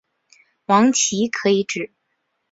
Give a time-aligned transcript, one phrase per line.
[0.65, 1.93] 王祺可以指